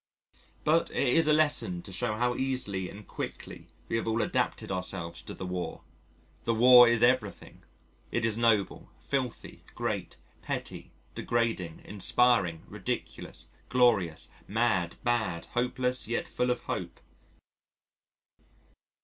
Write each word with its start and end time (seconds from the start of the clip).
But 0.63 0.89
it 0.89 0.95
is 1.09 1.27
a 1.27 1.31
lesson 1.31 1.83
to 1.83 1.91
show 1.93 2.15
how 2.15 2.35
easily 2.35 2.89
and 2.89 3.07
quickly 3.07 3.67
we 3.87 3.97
have 3.97 4.07
all 4.07 4.23
adapted 4.23 4.71
ourselves 4.71 5.21
to 5.21 5.35
the 5.35 5.45
War. 5.45 5.83
The 6.43 6.55
War 6.55 6.87
is 6.89 7.03
everything; 7.03 7.63
it 8.11 8.25
is 8.25 8.35
noble, 8.35 8.89
filthy, 8.99 9.63
great, 9.75 10.17
petty, 10.41 10.91
degrading, 11.13 11.83
inspiring, 11.85 12.63
ridiculous, 12.67 13.49
glorious, 13.69 14.31
mad, 14.47 14.95
bad, 15.03 15.45
hopeless 15.53 16.07
yet 16.07 16.27
full 16.27 16.49
of 16.49 16.61
hope. 16.61 16.99